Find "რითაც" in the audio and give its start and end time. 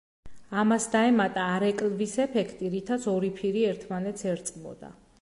2.79-3.09